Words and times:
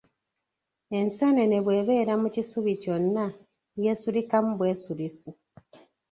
Enseenene 0.99 1.57
bw’ebeera 1.65 2.13
mu 2.21 2.27
kisubi 2.35 2.73
kyonna 2.81 3.25
yeesulikamu 3.83 4.51
bwesulisi. 4.59 5.29